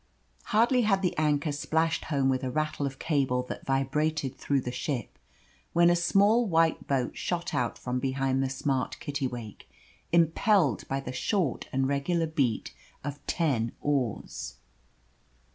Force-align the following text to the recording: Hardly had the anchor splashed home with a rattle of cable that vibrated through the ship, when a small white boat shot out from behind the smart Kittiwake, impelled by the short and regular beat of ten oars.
Hardly 0.45 0.81
had 0.81 1.03
the 1.03 1.15
anchor 1.15 1.51
splashed 1.51 2.05
home 2.05 2.27
with 2.27 2.43
a 2.43 2.49
rattle 2.49 2.87
of 2.87 2.97
cable 2.97 3.43
that 3.43 3.67
vibrated 3.67 4.35
through 4.35 4.61
the 4.61 4.71
ship, 4.71 5.19
when 5.73 5.91
a 5.91 5.95
small 5.95 6.47
white 6.47 6.87
boat 6.87 7.15
shot 7.15 7.53
out 7.53 7.77
from 7.77 7.99
behind 7.99 8.41
the 8.41 8.49
smart 8.49 8.97
Kittiwake, 8.99 9.69
impelled 10.11 10.87
by 10.87 11.01
the 11.01 11.13
short 11.13 11.67
and 11.71 11.87
regular 11.87 12.25
beat 12.25 12.73
of 13.03 13.23
ten 13.27 13.73
oars. 13.79 14.55